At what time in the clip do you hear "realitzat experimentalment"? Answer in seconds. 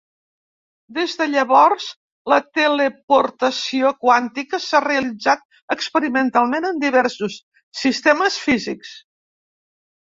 4.89-6.71